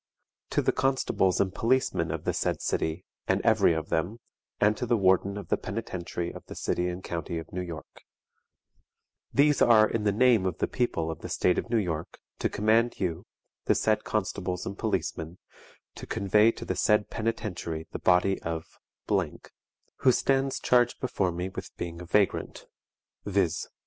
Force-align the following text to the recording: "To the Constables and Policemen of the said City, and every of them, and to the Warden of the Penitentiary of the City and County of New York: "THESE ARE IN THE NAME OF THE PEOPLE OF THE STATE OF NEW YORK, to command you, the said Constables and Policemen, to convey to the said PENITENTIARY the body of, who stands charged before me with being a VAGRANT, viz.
"To 0.49 0.63
the 0.63 0.71
Constables 0.71 1.39
and 1.39 1.53
Policemen 1.53 2.09
of 2.09 2.23
the 2.23 2.33
said 2.33 2.59
City, 2.59 3.05
and 3.27 3.39
every 3.43 3.71
of 3.73 3.89
them, 3.89 4.19
and 4.59 4.75
to 4.77 4.87
the 4.87 4.97
Warden 4.97 5.37
of 5.37 5.49
the 5.49 5.57
Penitentiary 5.57 6.33
of 6.33 6.43
the 6.47 6.55
City 6.55 6.87
and 6.87 7.03
County 7.03 7.37
of 7.37 7.53
New 7.53 7.61
York: 7.61 8.01
"THESE 9.31 9.61
ARE 9.61 9.87
IN 9.87 10.03
THE 10.03 10.11
NAME 10.11 10.47
OF 10.47 10.57
THE 10.57 10.67
PEOPLE 10.67 11.11
OF 11.11 11.19
THE 11.19 11.29
STATE 11.29 11.59
OF 11.59 11.69
NEW 11.69 11.77
YORK, 11.77 12.17
to 12.39 12.49
command 12.49 12.99
you, 12.99 13.27
the 13.65 13.75
said 13.75 14.03
Constables 14.03 14.65
and 14.65 14.75
Policemen, 14.75 15.37
to 15.93 16.07
convey 16.07 16.51
to 16.53 16.65
the 16.65 16.75
said 16.75 17.11
PENITENTIARY 17.11 17.85
the 17.91 17.99
body 17.99 18.41
of, 18.41 18.79
who 19.97 20.11
stands 20.11 20.59
charged 20.59 20.99
before 20.99 21.31
me 21.31 21.47
with 21.49 21.69
being 21.77 22.01
a 22.01 22.05
VAGRANT, 22.05 22.65
viz. 23.23 23.67